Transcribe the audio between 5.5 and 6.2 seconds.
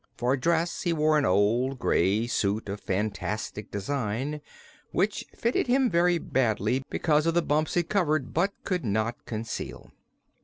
him very